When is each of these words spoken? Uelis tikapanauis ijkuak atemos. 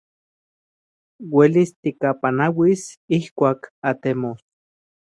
Uelis 1.39 1.69
tikapanauis 1.81 2.83
ijkuak 3.21 3.61
atemos. 3.93 4.39